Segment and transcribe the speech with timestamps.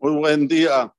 [0.00, 0.94] Muy buen día.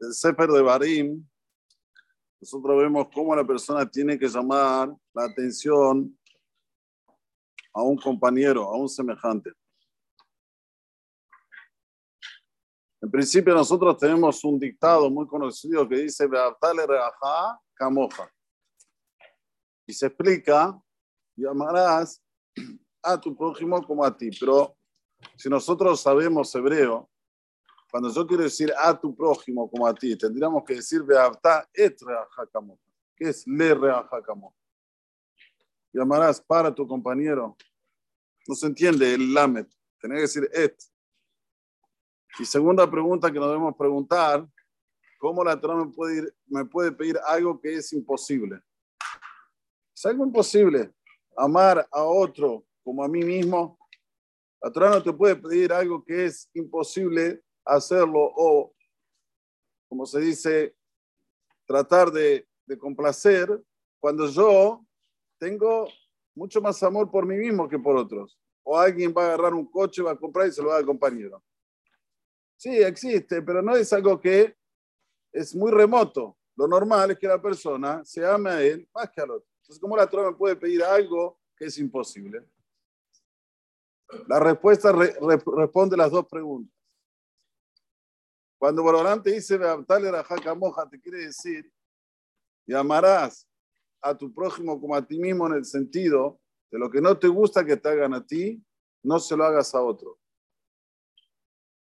[0.00, 1.28] El Sefer de Barim,
[2.40, 6.18] nosotros vemos cómo la persona tiene que llamar la atención
[7.74, 9.52] a un compañero, a un semejante.
[13.02, 18.32] En principio nosotros tenemos un dictado muy conocido que dice Beatale Reajá Camoja.
[19.86, 20.82] Y se explica,
[21.36, 22.21] llamarás
[23.02, 24.30] a tu prójimo como a ti.
[24.38, 24.76] Pero
[25.36, 27.08] si nosotros sabemos hebreo,
[27.90, 32.00] cuando yo quiero decir a tu prójimo como a ti, tendríamos que decir Beatá et
[32.00, 32.80] Reajá Camoja.
[33.14, 34.56] ¿Qué es le Reajá Camoja?
[35.92, 37.54] Llamarás para tu compañero.
[38.48, 39.68] No se entiende el lamet.
[40.00, 40.82] Tenía que decir et.
[42.38, 44.48] Y segunda pregunta que nos debemos preguntar,
[45.18, 48.58] ¿cómo la Torah me puede, ir, me puede pedir algo que es imposible?
[49.94, 50.94] Es algo imposible.
[51.36, 53.78] Amar a otro como a mí mismo.
[54.60, 58.74] La Torah no te puede pedir algo que es imposible hacerlo o,
[59.88, 60.76] como se dice,
[61.66, 63.62] tratar de, de complacer
[64.00, 64.84] cuando yo
[65.38, 65.88] tengo
[66.34, 68.38] mucho más amor por mí mismo que por otros.
[68.64, 70.86] O alguien va a agarrar un coche, va a comprar y se lo va al
[70.86, 71.42] compañero.
[72.56, 74.56] Sí, existe, pero no es algo que
[75.32, 76.38] es muy remoto.
[76.56, 79.48] Lo normal es que la persona se ame a él más que al otro.
[79.62, 82.44] Entonces, ¿cómo la Torah me puede pedir algo que es imposible?
[84.28, 86.74] La respuesta re, re, responde las dos preguntas.
[88.58, 89.58] Cuando Borolán te dice,
[90.56, 91.68] moja, te quiere decir,
[92.64, 93.48] llamarás
[94.00, 96.40] a tu prójimo como a ti mismo en el sentido
[96.70, 98.64] de lo que no te gusta que te hagan a ti,
[99.02, 100.18] no se lo hagas a otro.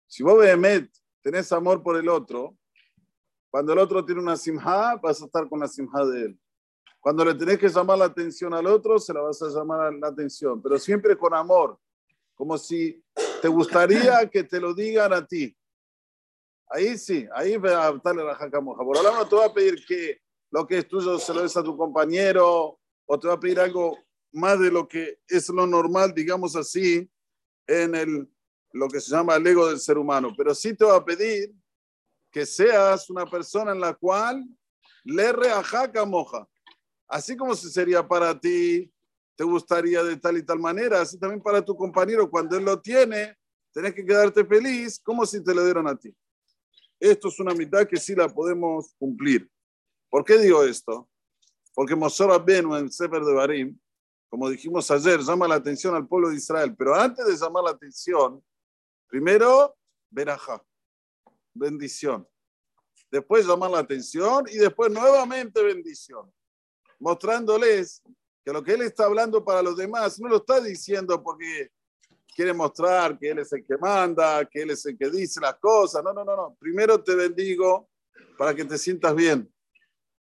[0.07, 0.91] Si vos, Behemet,
[1.23, 2.57] tenés amor por el otro,
[3.51, 6.41] cuando el otro tiene una simja, vas a estar con la simja de él.
[7.01, 10.09] Cuando le tenés que llamar la atención al otro, se la vas a llamar la
[10.09, 11.79] atención, pero siempre con amor,
[12.43, 13.01] como si
[13.41, 15.57] te gustaría que te lo digan a ti.
[16.69, 18.83] Ahí sí, ahí ve a darle la jacamoja.
[18.83, 21.57] Por ahora no te va a pedir que lo que es tuyo se lo des
[21.57, 23.97] a tu compañero, o te va a pedir algo
[24.33, 27.09] más de lo que es lo normal, digamos así,
[27.69, 28.29] en el
[28.73, 31.55] lo que se llama el ego del ser humano, pero sí te va a pedir
[32.33, 34.45] que seas una persona en la cual
[35.05, 36.49] le reajaca moja.
[37.07, 38.92] Así como si sería para ti,
[39.43, 42.81] te gustaría de tal y tal manera, así también para tu compañero, cuando él lo
[42.81, 43.37] tiene,
[43.73, 46.15] tenés que quedarte feliz como si te lo dieron a ti.
[47.01, 49.51] Esto es una mitad que sí la podemos cumplir.
[50.09, 51.09] ¿Por qué digo esto?
[51.75, 53.77] Porque Mosor Benu en Sefer de Barim,
[54.29, 57.71] como dijimos ayer, llama la atención al pueblo de Israel, pero antes de llamar la
[57.71, 58.41] atención,
[59.09, 59.77] Primero,
[60.09, 60.65] verajá,
[61.53, 62.27] bendición.
[63.11, 66.33] Después llamar la atención y después nuevamente bendición.
[66.99, 68.03] Mostrándoles
[68.45, 71.71] que lo que él está hablando para los demás no lo está diciendo porque
[72.35, 75.57] quiere mostrar que él es el que manda, que él es el que dice las
[75.57, 76.03] cosas.
[76.03, 76.57] No, no, no, no.
[76.59, 77.89] Primero te bendigo
[78.37, 79.53] para que te sientas bien.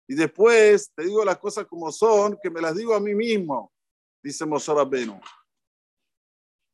[0.09, 3.73] Y después te digo las cosas como son, que me las digo a mí mismo,
[4.23, 5.21] dice Mosor Beno.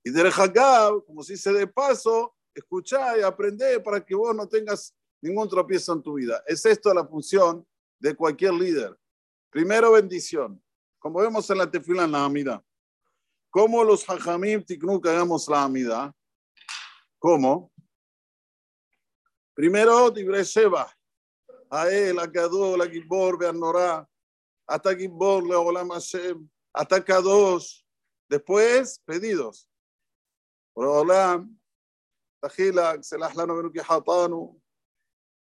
[0.03, 4.49] Y de Hagab, como se dice de paso, escuchá y aprende para que vos no
[4.49, 6.43] tengas ningún tropiezo en tu vida.
[6.47, 7.67] Es esto la función
[7.99, 8.97] de cualquier líder.
[9.51, 10.63] Primero, bendición
[10.99, 12.63] como vemos en la tefila en la Amida.
[13.51, 16.15] ¿Cómo los hajamim tiknu que hagamos la Amida?
[17.19, 17.73] ¿Cómo?
[19.55, 20.93] Primero, Dibre Sheba,
[21.71, 24.07] Ael, Akadol, Akibor, Beanorá,
[24.67, 27.83] hasta Akibor, Leolam Hashem, hasta Kadosh.
[28.29, 29.69] Después, pedidos.
[30.75, 31.59] Olam,
[32.43, 34.61] Tajila, Xelahlano, Benuki Hatanu,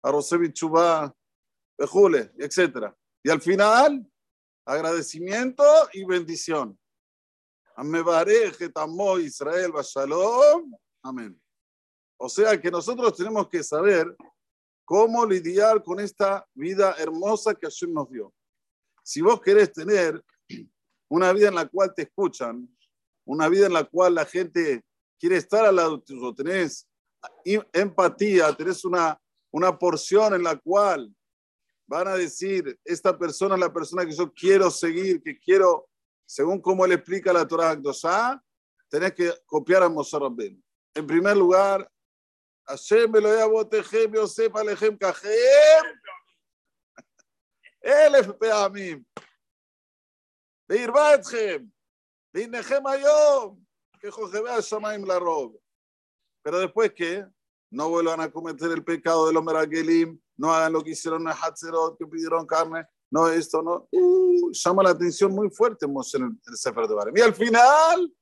[0.03, 1.15] Arosevich Chubá,
[1.79, 2.93] Bejule, etc.
[3.23, 4.05] Y al final,
[4.65, 6.79] agradecimiento y bendición.
[9.19, 9.73] Israel.
[11.03, 11.41] Amén.
[12.17, 14.15] O sea que nosotros tenemos que saber
[14.85, 18.33] cómo lidiar con esta vida hermosa que Hashem nos dio.
[19.03, 20.23] Si vos querés tener
[21.09, 22.69] una vida en la cual te escuchan,
[23.25, 24.85] una vida en la cual la gente
[25.19, 26.87] quiere estar al lado tuyo, tenés
[27.73, 29.21] empatía, tenés una,
[29.51, 31.13] una porción en la cual
[31.92, 35.90] van a decir, esta persona es la persona que yo quiero seguir, que quiero,
[36.26, 38.44] según como él explica la Torah Akdosá,
[38.90, 40.62] tenés que copiar a Moshe Rabbeinu.
[40.94, 41.90] En primer lugar,
[42.66, 45.98] Hashem Elohim Abotejem Yosef Alejem Kajem
[47.88, 49.04] אלף פעמים.
[50.70, 51.64] וירבה אתכם,
[52.34, 53.60] והנכם היום,
[54.00, 55.58] que José Shamaim la robe.
[56.44, 57.26] Pero después que
[57.73, 61.29] No vuelvan a cometer el pecado de los Meragelim, no hagan lo que hicieron en
[61.29, 63.89] Hatzerot, que pidieron carne, no esto, no.
[63.91, 65.93] Uh, llama la atención muy fuerte en
[66.47, 67.17] el, Sefer de Barem.
[67.17, 68.15] Y al final,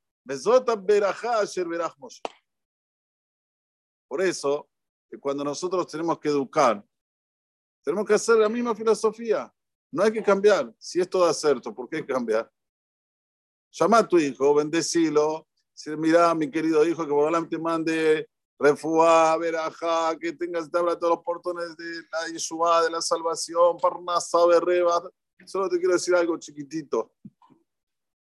[4.08, 4.69] Por eso,
[5.20, 6.85] cuando nosotros tenemos que educar,
[7.82, 9.52] tenemos que hacer la misma filosofía.
[9.93, 10.73] No hay que cambiar.
[10.79, 12.49] Si es todo cierto, ¿por qué cambiar?
[13.73, 15.49] Llama a tu hijo, bendecilo.
[15.73, 18.29] Si mira, mi querido hijo, que por te mande
[18.60, 23.78] refuá, verajá, que tengas te abra todos los portones de la Yeshua, de la salvación,
[23.78, 25.10] parnasa, berreba.
[25.46, 27.14] Solo te quiero decir algo chiquitito.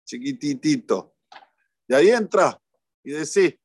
[0.05, 1.15] Chiquititito.
[1.87, 2.61] Y ahí entra
[3.03, 3.55] y decís.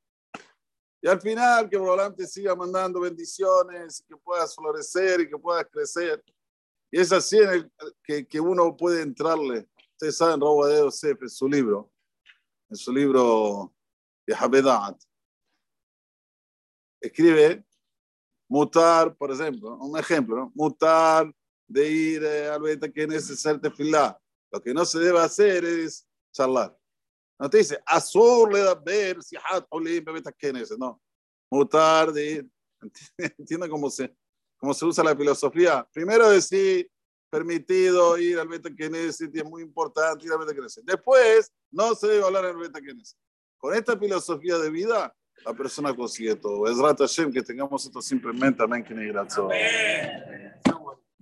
[1.02, 5.67] Y al final que Borolam te siga mandando bendiciones, que puedas florecer y que puedas
[5.70, 6.25] crecer.
[6.90, 7.72] Y es así en el,
[8.02, 9.69] que, que, uno puede entrarle.
[9.93, 11.93] Ustedes saben, Raúl de Yosef, en su libro,
[12.70, 13.75] en su libro
[14.26, 14.96] de Habedat,
[17.06, 17.65] escribe
[18.49, 20.53] mutar, por ejemplo, un ejemplo, ¿no?
[20.55, 21.33] mutar
[21.67, 24.21] de ir eh, al Beta que hacer tefilá.
[24.51, 26.79] Lo que no se debe hacer es charlar.
[27.39, 31.03] No te dice, azul le da ver si hat olim bebeta kenes, no.
[31.51, 32.49] Mutar de ir.
[33.39, 34.15] Entiende cómo se,
[34.56, 35.89] cómo se usa la filosofía.
[35.93, 36.89] Primero decir,
[37.31, 40.81] permitido ir al beta kenes, es muy importante ir al beta kenes.
[40.85, 43.17] Después, no se debe hablar al beta kenes.
[43.59, 46.66] Con esta filosofía de vida, la persona consigue todo.
[46.70, 48.62] Ezrat Hashem, que tengamos esto simplemente.
[48.62, 48.84] Amén.
[48.84, 49.54] Que Amén.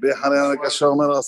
[0.03, 1.19] بحريانك الشامر